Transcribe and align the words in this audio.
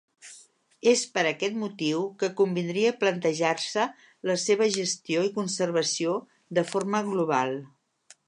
És 0.91 1.01
per 1.17 1.23
aquest 1.31 1.57
motiu 1.63 1.99
que 2.23 2.29
convindria 2.39 2.93
plantejar-se 3.03 3.85
la 4.31 4.37
seva 4.45 4.69
gestió 4.79 5.25
i 5.29 5.33
conservació 5.37 6.17
de 6.61 6.67
forma 6.73 7.05
global. 7.13 7.57